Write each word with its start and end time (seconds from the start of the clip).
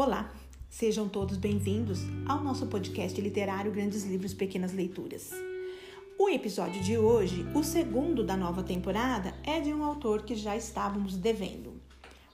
Olá, 0.00 0.32
sejam 0.70 1.08
todos 1.08 1.36
bem-vindos 1.36 1.98
ao 2.24 2.40
nosso 2.40 2.68
podcast 2.68 3.20
literário 3.20 3.72
Grandes 3.72 4.04
Livros 4.04 4.32
Pequenas 4.32 4.72
Leituras. 4.72 5.32
O 6.16 6.28
episódio 6.28 6.80
de 6.80 6.96
hoje, 6.96 7.44
o 7.52 7.64
segundo 7.64 8.22
da 8.22 8.36
nova 8.36 8.62
temporada, 8.62 9.34
é 9.42 9.58
de 9.58 9.74
um 9.74 9.82
autor 9.82 10.22
que 10.22 10.36
já 10.36 10.56
estávamos 10.56 11.16
devendo, 11.16 11.82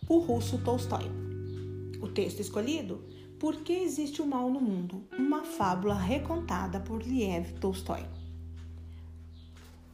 o 0.07 0.19
russo 0.19 0.59
Tolstói. 0.59 1.11
O 2.03 2.09
texto 2.09 2.41
escolhido, 2.41 3.03
Por 3.41 3.57
que 3.57 3.73
existe 3.73 4.21
o 4.21 4.27
mal 4.27 4.51
no 4.51 4.61
mundo? 4.61 5.03
Uma 5.19 5.43
fábula 5.43 5.95
recontada 5.95 6.81
por 6.81 7.03
Liev 7.03 7.51
Tolstói. 7.61 8.05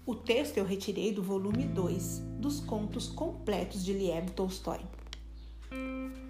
O 0.04 0.16
texto 0.16 0.58
eu 0.58 0.64
retirei 0.64 1.12
do 1.12 1.22
volume 1.22 1.66
2 1.66 2.18
dos 2.40 2.58
Contos 2.58 3.06
Completos 3.06 3.84
de 3.84 3.92
Liev 3.92 4.30
Tolstói 4.30 4.80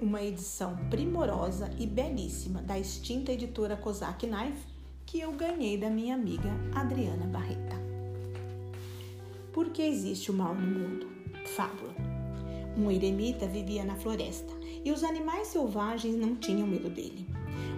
uma 0.01 0.23
edição 0.23 0.77
primorosa 0.89 1.71
e 1.79 1.87
belíssima 1.87 2.63
da 2.63 2.79
extinta 2.79 3.33
editora 3.33 3.77
Kozak 3.77 4.27
Knife 4.27 4.67
que 5.05 5.21
eu 5.21 5.33
ganhei 5.33 5.77
da 5.77 5.91
minha 5.91 6.15
amiga 6.15 6.51
Adriana 6.75 7.27
Barreta. 7.27 7.77
Por 9.53 9.71
que 9.71 9.83
existe 9.83 10.31
o 10.31 10.35
mal 10.35 10.55
no 10.55 10.67
mundo? 10.67 11.07
Fábula. 11.45 11.95
Um 12.79 12.91
eremita 12.91 13.47
vivia 13.47 13.85
na 13.85 13.97
floresta 13.97 14.53
e 14.85 14.91
os 14.91 15.05
animais 15.05 15.49
selvagens 15.49 16.17
não 16.17 16.35
tinham 16.37 16.67
medo 16.67 16.89
dele. 16.89 17.27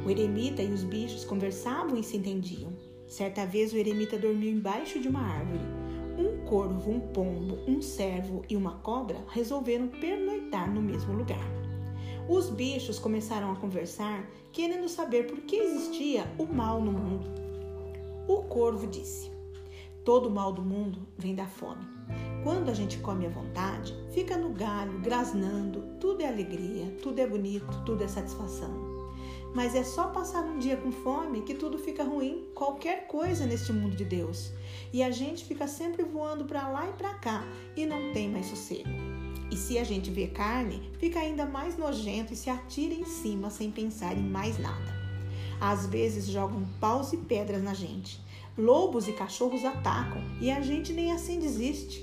O 0.06 0.10
eremita 0.10 0.62
e 0.62 0.72
os 0.72 0.84
bichos 0.84 1.24
conversavam 1.24 1.98
e 1.98 2.04
se 2.04 2.16
entendiam. 2.16 2.72
Certa 3.08 3.44
vez 3.46 3.72
o 3.72 3.76
eremita 3.76 4.16
dormiu 4.16 4.50
embaixo 4.52 5.00
de 5.00 5.08
uma 5.08 5.20
árvore. 5.20 5.64
Um 6.18 6.44
corvo, 6.44 6.90
um 6.90 7.00
pombo, 7.00 7.58
um 7.66 7.80
cervo 7.80 8.44
e 8.48 8.54
uma 8.54 8.74
cobra 8.78 9.24
resolveram 9.30 9.88
pernoitar 9.88 10.72
no 10.72 10.82
mesmo 10.82 11.14
lugar. 11.14 11.61
Os 12.32 12.48
bichos 12.48 12.98
começaram 12.98 13.52
a 13.52 13.56
conversar, 13.56 14.26
querendo 14.52 14.88
saber 14.88 15.26
por 15.26 15.42
que 15.42 15.54
existia 15.54 16.24
o 16.38 16.46
mal 16.46 16.80
no 16.80 16.90
mundo. 16.90 17.28
O 18.26 18.44
corvo 18.44 18.86
disse: 18.86 19.30
Todo 20.02 20.30
mal 20.30 20.50
do 20.50 20.62
mundo 20.62 21.06
vem 21.18 21.34
da 21.34 21.44
fome. 21.44 21.84
Quando 22.42 22.70
a 22.70 22.72
gente 22.72 22.96
come 23.00 23.26
à 23.26 23.28
vontade, 23.28 23.94
fica 24.14 24.34
no 24.34 24.48
galho, 24.48 24.98
grasnando, 25.00 25.82
tudo 26.00 26.22
é 26.22 26.26
alegria, 26.26 26.96
tudo 27.02 27.18
é 27.18 27.26
bonito, 27.26 27.84
tudo 27.84 28.02
é 28.02 28.08
satisfação. 28.08 28.72
Mas 29.54 29.74
é 29.74 29.84
só 29.84 30.08
passar 30.08 30.42
um 30.42 30.58
dia 30.58 30.78
com 30.78 30.90
fome 30.90 31.42
que 31.42 31.52
tudo 31.52 31.76
fica 31.76 32.02
ruim, 32.02 32.48
qualquer 32.54 33.08
coisa 33.08 33.44
neste 33.44 33.74
mundo 33.74 33.94
de 33.94 34.06
Deus. 34.06 34.54
E 34.90 35.02
a 35.02 35.10
gente 35.10 35.44
fica 35.44 35.66
sempre 35.66 36.02
voando 36.02 36.46
para 36.46 36.66
lá 36.66 36.88
e 36.88 36.94
para 36.94 37.12
cá 37.12 37.44
e 37.76 37.84
não 37.84 38.10
tem 38.14 38.30
mais 38.30 38.46
sossego. 38.46 38.88
E 39.52 39.56
se 39.56 39.78
a 39.78 39.84
gente 39.84 40.10
vê 40.10 40.28
carne, 40.28 40.90
fica 40.98 41.18
ainda 41.20 41.44
mais 41.44 41.76
nojento 41.76 42.32
e 42.32 42.36
se 42.36 42.48
atira 42.48 42.94
em 42.94 43.04
cima 43.04 43.50
sem 43.50 43.70
pensar 43.70 44.16
em 44.16 44.22
mais 44.22 44.58
nada. 44.58 44.96
Às 45.60 45.84
vezes 45.84 46.24
jogam 46.24 46.66
paus 46.80 47.12
e 47.12 47.18
pedras 47.18 47.62
na 47.62 47.74
gente. 47.74 48.18
Lobos 48.56 49.08
e 49.08 49.12
cachorros 49.12 49.62
atacam 49.62 50.22
e 50.40 50.50
a 50.50 50.62
gente 50.62 50.94
nem 50.94 51.12
assim 51.12 51.38
desiste. 51.38 52.02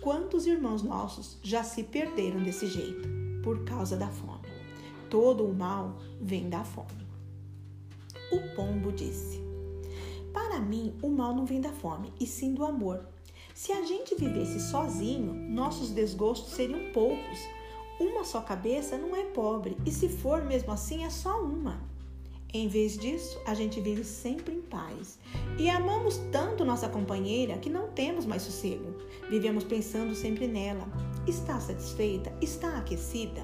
Quantos 0.00 0.46
irmãos 0.46 0.82
nossos 0.82 1.36
já 1.42 1.62
se 1.62 1.82
perderam 1.82 2.42
desse 2.42 2.66
jeito 2.66 3.06
por 3.44 3.62
causa 3.66 3.94
da 3.94 4.08
fome? 4.08 4.48
Todo 5.10 5.44
o 5.44 5.54
mal 5.54 5.98
vem 6.18 6.48
da 6.48 6.64
fome. 6.64 7.06
O 8.32 8.56
pombo 8.56 8.90
disse: 8.90 9.38
Para 10.32 10.60
mim, 10.60 10.94
o 11.02 11.10
mal 11.10 11.34
não 11.34 11.44
vem 11.44 11.60
da 11.60 11.72
fome, 11.74 12.10
e 12.18 12.26
sim 12.26 12.54
do 12.54 12.64
amor. 12.64 13.06
Se 13.56 13.72
a 13.72 13.82
gente 13.86 14.14
vivesse 14.14 14.60
sozinho, 14.60 15.32
nossos 15.32 15.90
desgostos 15.90 16.52
seriam 16.52 16.92
poucos. 16.92 17.38
Uma 17.98 18.22
só 18.22 18.42
cabeça 18.42 18.98
não 18.98 19.16
é 19.16 19.22
pobre, 19.22 19.78
e 19.86 19.90
se 19.90 20.10
for 20.10 20.44
mesmo 20.44 20.70
assim, 20.70 21.06
é 21.06 21.08
só 21.08 21.42
uma. 21.42 21.80
Em 22.52 22.68
vez 22.68 22.98
disso, 22.98 23.40
a 23.46 23.54
gente 23.54 23.80
vive 23.80 24.04
sempre 24.04 24.54
em 24.54 24.60
paz. 24.60 25.18
E 25.58 25.70
amamos 25.70 26.18
tanto 26.30 26.66
nossa 26.66 26.86
companheira 26.86 27.56
que 27.56 27.70
não 27.70 27.88
temos 27.88 28.26
mais 28.26 28.42
sossego. 28.42 28.94
Vivemos 29.30 29.64
pensando 29.64 30.14
sempre 30.14 30.46
nela. 30.46 30.86
Está 31.26 31.58
satisfeita? 31.58 32.30
Está 32.42 32.76
aquecida? 32.76 33.42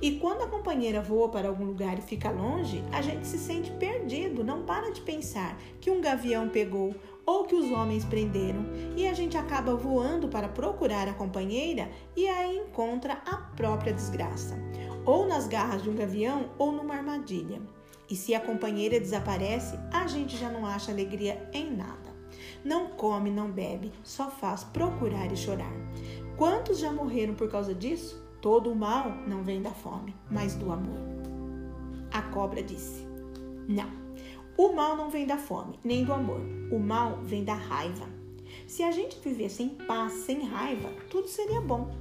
E 0.00 0.18
quando 0.18 0.42
a 0.42 0.46
companheira 0.46 1.00
voa 1.00 1.30
para 1.30 1.48
algum 1.48 1.64
lugar 1.64 1.98
e 1.98 2.02
fica 2.02 2.30
longe, 2.30 2.84
a 2.92 3.00
gente 3.00 3.26
se 3.26 3.38
sente 3.38 3.70
perdido, 3.72 4.44
não 4.44 4.62
para 4.64 4.92
de 4.92 5.00
pensar 5.00 5.58
que 5.80 5.90
um 5.90 6.02
gavião 6.02 6.50
pegou 6.50 6.94
ou 7.28 7.44
que 7.44 7.54
os 7.54 7.70
homens 7.70 8.06
prenderam, 8.06 8.64
e 8.96 9.06
a 9.06 9.12
gente 9.12 9.36
acaba 9.36 9.76
voando 9.76 10.28
para 10.28 10.48
procurar 10.48 11.06
a 11.06 11.12
companheira 11.12 11.90
e 12.16 12.26
aí 12.26 12.56
encontra 12.56 13.20
a 13.26 13.36
própria 13.54 13.92
desgraça, 13.92 14.56
ou 15.04 15.28
nas 15.28 15.46
garras 15.46 15.82
de 15.82 15.90
um 15.90 15.94
gavião 15.94 16.48
ou 16.56 16.72
numa 16.72 16.94
armadilha. 16.94 17.60
E 18.08 18.16
se 18.16 18.34
a 18.34 18.40
companheira 18.40 18.98
desaparece, 18.98 19.78
a 19.92 20.06
gente 20.06 20.38
já 20.38 20.48
não 20.48 20.64
acha 20.64 20.90
alegria 20.90 21.46
em 21.52 21.70
nada. 21.70 22.16
Não 22.64 22.88
come, 22.92 23.30
não 23.30 23.50
bebe, 23.50 23.92
só 24.02 24.30
faz 24.30 24.64
procurar 24.64 25.30
e 25.30 25.36
chorar. 25.36 25.72
Quantos 26.34 26.78
já 26.78 26.90
morreram 26.90 27.34
por 27.34 27.50
causa 27.50 27.74
disso? 27.74 28.26
Todo 28.40 28.72
o 28.72 28.74
mal 28.74 29.10
não 29.26 29.42
vem 29.42 29.60
da 29.60 29.72
fome, 29.72 30.16
mas 30.30 30.54
do 30.54 30.72
amor. 30.72 30.98
A 32.10 32.22
cobra 32.22 32.62
disse: 32.62 33.06
Não. 33.68 34.07
O 34.58 34.72
mal 34.72 34.96
não 34.96 35.08
vem 35.08 35.24
da 35.24 35.38
fome, 35.38 35.78
nem 35.84 36.04
do 36.04 36.12
amor. 36.12 36.40
O 36.72 36.80
mal 36.80 37.20
vem 37.22 37.44
da 37.44 37.54
raiva. 37.54 38.08
Se 38.66 38.82
a 38.82 38.90
gente 38.90 39.16
vivesse 39.20 39.62
em 39.62 39.68
paz, 39.68 40.12
sem 40.12 40.42
raiva, 40.42 40.90
tudo 41.08 41.28
seria 41.28 41.60
bom. 41.60 41.94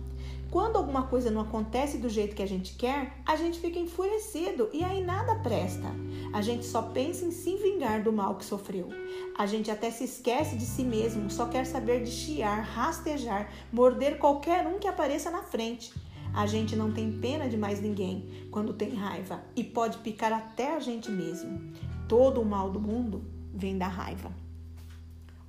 Quando 0.50 0.78
alguma 0.78 1.04
coisa 1.04 1.30
não 1.30 1.42
acontece 1.42 2.00
do 2.00 2.10
jeito 2.10 2.36
que 2.36 2.42
a 2.42 2.48
gente 2.48 2.74
quer, 2.74 3.22
a 3.28 3.36
gente 3.36 3.60
fica 3.60 3.78
enfurecido 3.78 4.72
e 4.74 4.84
aí 4.84 5.04
nada 5.04 5.36
presta. 5.36 5.88
A 6.34 6.42
gente 6.42 6.66
só 6.66 6.82
pensa 6.82 7.26
em 7.26 7.30
se 7.32 7.56
vingar 7.58 8.02
do 8.02 8.12
mal 8.12 8.34
que 8.34 8.44
sofreu. 8.44 8.90
A 9.38 9.46
gente 9.46 9.70
até 9.70 9.92
se 9.92 10.06
esquece 10.06 10.56
de 10.56 10.66
si 10.66 10.84
mesmo, 10.84 11.30
só 11.30 11.46
quer 11.46 11.64
saber 11.64 12.04
de 12.04 12.10
chiar, 12.10 12.64
rastejar, 12.64 13.52
morder 13.72 14.18
qualquer 14.18 14.66
um 14.66 14.80
que 14.80 14.88
apareça 14.88 15.30
na 15.30 15.44
frente. 15.44 15.94
A 16.34 16.48
gente 16.48 16.76
não 16.76 16.92
tem 16.92 17.20
pena 17.20 17.48
de 17.48 17.56
mais 17.56 17.80
ninguém 17.80 18.48
quando 18.50 18.74
tem 18.74 18.96
raiva 18.96 19.44
e 19.56 19.64
pode 19.64 20.00
picar 20.00 20.34
até 20.34 20.76
a 20.76 20.80
gente 20.80 21.12
mesmo. 21.12 21.62
Todo 22.08 22.42
o 22.42 22.46
mal 22.46 22.72
do 22.72 22.80
mundo 22.80 23.22
vem 23.54 23.78
da 23.78 23.88
raiva. 23.88 24.32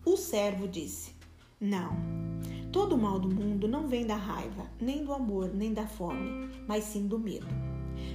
O 0.04 0.16
servo 0.16 0.66
disse: 0.66 1.12
Não, 1.60 1.96
todo 2.72 2.96
o 2.96 2.98
mal 2.98 3.20
do 3.20 3.28
mundo 3.28 3.68
não 3.68 3.86
vem 3.86 4.04
da 4.04 4.16
raiva, 4.16 4.66
nem 4.80 5.04
do 5.04 5.12
amor, 5.12 5.54
nem 5.54 5.72
da 5.72 5.86
fome, 5.86 6.50
mas 6.66 6.82
sim 6.82 7.06
do 7.06 7.16
medo. 7.16 7.46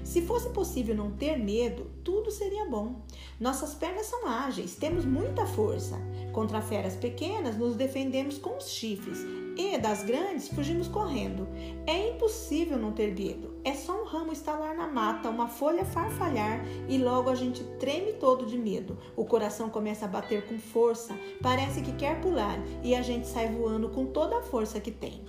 Se 0.03 0.21
fosse 0.23 0.49
possível 0.49 0.93
não 0.93 1.11
ter 1.11 1.37
medo, 1.37 1.89
tudo 2.03 2.31
seria 2.31 2.65
bom. 2.65 3.01
Nossas 3.39 3.73
pernas 3.73 4.07
são 4.07 4.27
ágeis, 4.27 4.75
temos 4.75 5.05
muita 5.05 5.45
força. 5.45 5.97
Contra 6.33 6.61
feras 6.61 6.97
pequenas, 6.97 7.57
nos 7.57 7.75
defendemos 7.75 8.37
com 8.37 8.57
os 8.57 8.69
chifres 8.69 9.19
e 9.57 9.77
das 9.77 10.03
grandes 10.03 10.47
fugimos 10.47 10.87
correndo. 10.87 11.47
É 11.85 12.09
impossível 12.09 12.77
não 12.77 12.91
ter 12.91 13.13
medo. 13.13 13.55
É 13.63 13.73
só 13.73 14.01
um 14.01 14.05
ramo 14.05 14.31
estalar 14.31 14.75
na 14.75 14.87
mata, 14.87 15.29
uma 15.29 15.47
folha 15.47 15.85
farfalhar 15.85 16.65
e 16.87 16.97
logo 16.97 17.29
a 17.29 17.35
gente 17.35 17.63
treme 17.79 18.13
todo 18.13 18.45
de 18.45 18.57
medo. 18.57 18.97
O 19.15 19.25
coração 19.25 19.69
começa 19.69 20.05
a 20.05 20.09
bater 20.09 20.45
com 20.47 20.57
força, 20.57 21.17
parece 21.41 21.81
que 21.81 21.93
quer 21.93 22.19
pular 22.21 22.59
e 22.83 22.95
a 22.95 23.01
gente 23.01 23.27
sai 23.27 23.47
voando 23.47 23.89
com 23.89 24.05
toda 24.05 24.37
a 24.37 24.43
força 24.43 24.79
que 24.79 24.91
tem. 24.91 25.21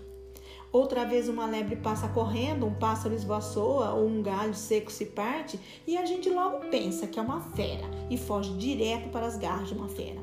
Outra 0.74 1.04
vez 1.04 1.28
uma 1.28 1.46
lebre 1.46 1.76
passa 1.76 2.08
correndo, 2.08 2.66
um 2.66 2.74
pássaro 2.74 3.14
esvoaçoa 3.14 3.92
ou 3.92 4.08
um 4.08 4.20
galho 4.20 4.54
seco 4.54 4.90
se 4.90 5.06
parte 5.06 5.60
e 5.86 5.96
a 5.96 6.04
gente 6.04 6.28
logo 6.28 6.68
pensa 6.68 7.06
que 7.06 7.16
é 7.16 7.22
uma 7.22 7.40
fera 7.40 7.88
e 8.10 8.18
foge 8.18 8.52
direto 8.54 9.08
para 9.10 9.24
as 9.24 9.36
garras 9.36 9.68
de 9.68 9.74
uma 9.74 9.88
fera. 9.88 10.20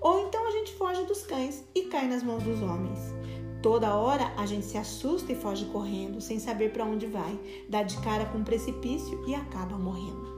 Ou 0.00 0.26
então 0.26 0.48
a 0.48 0.50
gente 0.52 0.72
foge 0.72 1.04
dos 1.04 1.22
cães 1.24 1.62
e 1.74 1.82
cai 1.82 2.08
nas 2.08 2.22
mãos 2.22 2.42
dos 2.42 2.62
homens. 2.62 3.19
Toda 3.62 3.94
hora 3.94 4.32
a 4.38 4.46
gente 4.46 4.64
se 4.64 4.78
assusta 4.78 5.32
e 5.32 5.36
foge 5.36 5.66
correndo, 5.66 6.18
sem 6.20 6.38
saber 6.38 6.72
para 6.72 6.84
onde 6.84 7.06
vai, 7.06 7.38
dá 7.68 7.82
de 7.82 7.98
cara 7.98 8.24
com 8.24 8.38
um 8.38 8.44
precipício 8.44 9.22
e 9.28 9.34
acaba 9.34 9.76
morrendo. 9.76 10.30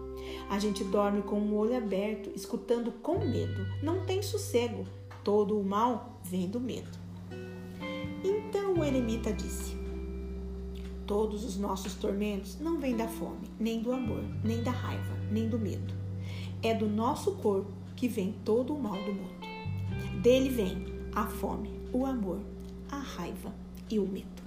A 0.51 0.59
gente 0.59 0.83
dorme 0.83 1.23
com 1.23 1.41
o 1.41 1.57
olho 1.57 1.77
aberto, 1.77 2.31
escutando 2.35 2.91
com 3.01 3.21
medo. 3.21 3.65
Não 3.81 4.05
tem 4.05 4.21
sossego. 4.23 4.85
Todo 5.23 5.59
o 5.59 5.65
mal 5.65 6.21
vem 6.25 6.49
do 6.49 6.59
medo. 6.59 6.91
Então 8.25 8.75
o 8.75 8.85
eremita 8.85 9.33
disse: 9.33 9.77
Todos 11.07 11.45
os 11.45 11.57
nossos 11.57 11.95
tormentos 11.95 12.59
não 12.59 12.81
vêm 12.81 12.97
da 12.97 13.07
fome, 13.07 13.49
nem 13.59 13.81
do 13.81 13.93
amor, 13.93 14.25
nem 14.43 14.63
da 14.63 14.73
raiva, 14.73 15.17
nem 15.31 15.49
do 15.49 15.59
medo. 15.59 15.95
É 16.61 16.75
do 16.75 16.89
nosso 16.89 17.37
corpo 17.37 17.73
que 17.95 18.09
vem 18.09 18.35
todo 18.45 18.75
o 18.75 18.83
mal 18.83 18.97
do 18.97 19.13
mundo. 19.13 20.23
Dele 20.23 20.49
vem 20.49 20.87
a 21.15 21.27
fome, 21.27 21.71
o 21.93 22.05
amor, 22.05 22.41
a 22.93 22.99
raiva 22.99 23.53
e 23.91 23.99
o 23.99 24.07
medo. 24.07 24.43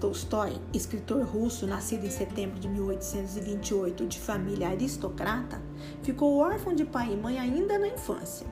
Tolstói, 0.00 0.56
escritor 0.72 1.24
russo 1.24 1.66
nascido 1.66 2.06
em 2.06 2.10
setembro 2.10 2.60
de 2.60 2.68
1828 2.68 4.06
de 4.06 4.18
família 4.18 4.68
aristocrata, 4.68 5.60
ficou 6.02 6.38
órfão 6.38 6.72
de 6.72 6.84
pai 6.84 7.12
e 7.12 7.16
mãe 7.16 7.38
ainda 7.38 7.78
na 7.78 7.88
infância. 7.88 8.46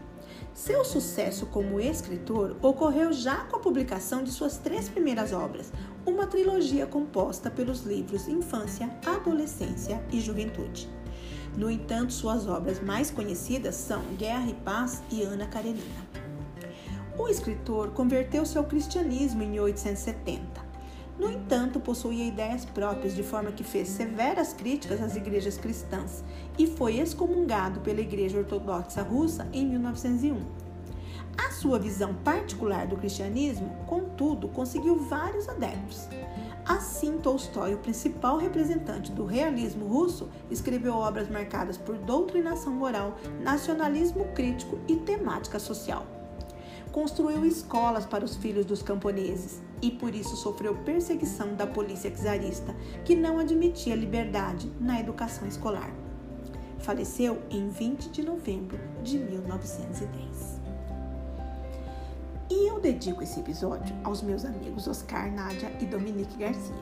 Seu 0.56 0.86
sucesso 0.86 1.44
como 1.44 1.78
escritor 1.78 2.56
ocorreu 2.62 3.12
já 3.12 3.44
com 3.44 3.56
a 3.56 3.60
publicação 3.60 4.24
de 4.24 4.32
suas 4.32 4.56
três 4.56 4.88
primeiras 4.88 5.30
obras, 5.34 5.70
uma 6.06 6.26
trilogia 6.26 6.86
composta 6.86 7.50
pelos 7.50 7.82
livros 7.82 8.26
Infância, 8.26 8.88
Adolescência 9.04 10.02
e 10.10 10.18
Juventude. 10.18 10.88
No 11.58 11.70
entanto, 11.70 12.14
suas 12.14 12.48
obras 12.48 12.80
mais 12.80 13.10
conhecidas 13.10 13.74
são 13.74 14.02
Guerra 14.16 14.48
e 14.48 14.54
Paz 14.54 15.02
e 15.10 15.22
Ana 15.22 15.46
Karenina. 15.46 16.06
O 17.18 17.28
escritor 17.28 17.90
converteu-se 17.90 18.56
ao 18.56 18.64
cristianismo 18.64 19.42
em 19.42 19.50
1870. 19.50 20.55
No 21.18 21.30
entanto, 21.30 21.80
possuía 21.80 22.26
ideias 22.26 22.66
próprias, 22.66 23.14
de 23.14 23.22
forma 23.22 23.50
que 23.50 23.64
fez 23.64 23.88
severas 23.88 24.52
críticas 24.52 25.00
às 25.00 25.16
igrejas 25.16 25.56
cristãs 25.56 26.22
e 26.58 26.66
foi 26.66 26.98
excomungado 26.98 27.80
pela 27.80 28.00
Igreja 28.00 28.38
Ortodoxa 28.38 29.02
Russa 29.02 29.48
em 29.52 29.66
1901. 29.66 30.66
A 31.38 31.50
sua 31.50 31.78
visão 31.78 32.14
particular 32.14 32.86
do 32.86 32.96
cristianismo, 32.96 33.76
contudo, 33.86 34.48
conseguiu 34.48 34.98
vários 34.98 35.48
adeptos. 35.48 36.08
Assim, 36.66 37.18
Tolstói, 37.18 37.74
o 37.74 37.78
principal 37.78 38.38
representante 38.38 39.12
do 39.12 39.24
realismo 39.24 39.86
russo, 39.86 40.28
escreveu 40.50 40.94
obras 40.94 41.30
marcadas 41.30 41.78
por 41.78 41.96
doutrinação 41.96 42.72
moral, 42.72 43.16
nacionalismo 43.40 44.24
crítico 44.34 44.78
e 44.88 44.96
temática 44.96 45.58
social 45.58 46.15
construiu 46.96 47.44
escolas 47.44 48.06
para 48.06 48.24
os 48.24 48.36
filhos 48.36 48.64
dos 48.64 48.80
camponeses 48.80 49.60
e 49.82 49.90
por 49.90 50.14
isso 50.14 50.34
sofreu 50.34 50.74
perseguição 50.76 51.54
da 51.54 51.66
polícia 51.66 52.10
czarista, 52.10 52.74
que 53.04 53.14
não 53.14 53.38
admitia 53.38 53.94
liberdade 53.94 54.72
na 54.80 54.98
educação 54.98 55.46
escolar. 55.46 55.90
Faleceu 56.78 57.42
em 57.50 57.68
20 57.68 58.08
de 58.08 58.22
novembro 58.22 58.78
de 59.02 59.18
1910. 59.18 60.58
E 62.48 62.66
eu 62.66 62.80
dedico 62.80 63.22
esse 63.22 63.40
episódio 63.40 63.94
aos 64.02 64.22
meus 64.22 64.46
amigos 64.46 64.88
Oscar, 64.88 65.30
Nádia 65.30 65.76
e 65.78 65.84
Dominique 65.84 66.38
Garcia, 66.38 66.74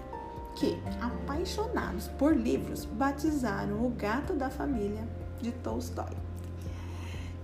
que, 0.55 0.81
apaixonados 1.01 2.07
por 2.07 2.37
livros, 2.37 2.85
batizaram 2.85 3.85
o 3.85 3.91
gato 3.91 4.33
da 4.33 4.49
família 4.49 5.09
de 5.43 5.51
Tolstói. 5.51 6.24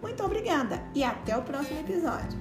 Muito 0.00 0.22
obrigada 0.22 0.80
e 0.94 1.02
até 1.02 1.36
o 1.36 1.42
próximo 1.42 1.80
episódio. 1.80 2.38